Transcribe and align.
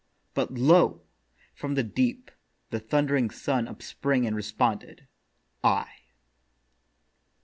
But 0.33 0.53
lo! 0.55 1.03
from 1.53 1.75
the 1.75 1.83
Deep 1.83 2.31
The 2.71 2.79
Thundering 2.79 3.29
Sun 3.29 3.67
upsprang 3.67 4.25
and 4.25 4.35
responded, 4.35 5.07
I. 5.63 5.89